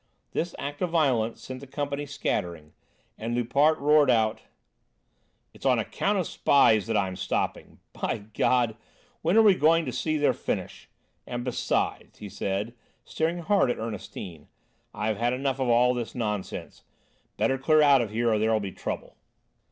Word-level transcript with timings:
This 0.31 0.55
act 0.57 0.81
of 0.81 0.89
violence 0.89 1.43
sent 1.43 1.59
the 1.59 1.67
company 1.67 2.07
scattering, 2.07 2.73
and 3.19 3.35
Loupart 3.35 3.77
roared 3.77 4.09
out: 4.09 4.41
"It's 5.53 5.63
on 5.63 5.77
account 5.77 6.17
of 6.17 6.25
spies 6.25 6.87
that 6.87 6.97
I'm 6.97 7.15
stopping! 7.15 7.77
By 7.93 8.23
God! 8.33 8.75
When 9.21 9.37
are 9.37 9.43
we 9.43 9.53
going 9.53 9.85
to 9.85 9.91
see 9.91 10.17
their 10.17 10.33
finish? 10.33 10.89
And 11.27 11.43
besides," 11.43 12.17
he 12.17 12.25
added, 12.43 12.73
staring 13.05 13.41
hard 13.43 13.69
at 13.69 13.77
Ernestine, 13.77 14.47
"I've 14.91 15.17
had 15.17 15.33
enough 15.33 15.59
of 15.59 15.69
all 15.69 15.93
this 15.93 16.15
nonsense; 16.15 16.81
better 17.37 17.59
clear 17.59 17.83
out 17.83 18.01
of 18.01 18.09
here 18.09 18.31
or 18.33 18.39
there'll 18.39 18.59
be 18.59 18.71
trouble." 18.71 19.17